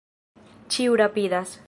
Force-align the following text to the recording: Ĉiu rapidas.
Ĉiu 0.75 0.97
rapidas. 1.03 1.57